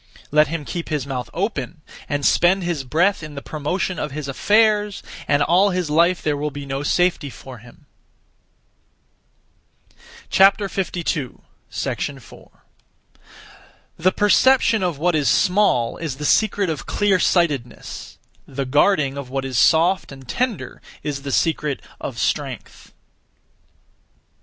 Let 0.31 0.47
him 0.47 0.65
keep 0.65 0.89
his 0.89 1.05
mouth 1.05 1.29
open, 1.31 1.83
and 2.09 2.25
(spend 2.25 2.63
his 2.63 2.83
breath) 2.83 3.21
in 3.21 3.35
the 3.35 3.41
promotion 3.43 3.99
of 3.99 4.11
his 4.13 4.27
affairs, 4.27 5.03
and 5.27 5.43
all 5.43 5.69
his 5.69 5.91
life 5.91 6.23
there 6.23 6.35
will 6.35 6.49
be 6.49 6.65
no 6.65 6.81
safety 6.81 7.29
for 7.29 7.59
him. 7.59 7.85
4. 10.31 10.49
The 13.99 14.11
perception 14.11 14.81
of 14.81 14.97
what 14.97 15.13
is 15.13 15.29
small 15.29 15.97
is 15.97 16.15
(the 16.15 16.25
secret 16.25 16.71
of) 16.71 16.87
clear 16.87 17.19
sightedness; 17.19 18.17
the 18.47 18.65
guarding 18.65 19.19
of 19.19 19.29
what 19.29 19.45
is 19.45 19.59
soft 19.59 20.11
and 20.11 20.27
tender 20.27 20.81
is 21.03 21.21
(the 21.21 21.31
secret 21.31 21.79
of) 21.99 22.17
strength. 22.17 22.91